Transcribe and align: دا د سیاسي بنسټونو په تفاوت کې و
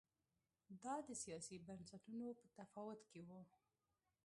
دا 0.83 0.95
د 1.07 1.09
سیاسي 1.23 1.55
بنسټونو 1.67 2.27
په 2.41 2.45
تفاوت 2.57 3.01
کې 3.11 3.21
و 3.27 3.29